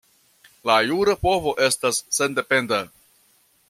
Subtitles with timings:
[0.69, 2.85] La jura povo estas sendependa.